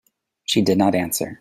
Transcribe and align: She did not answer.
She 0.45 0.63
did 0.63 0.79
not 0.79 0.95
answer. 0.95 1.29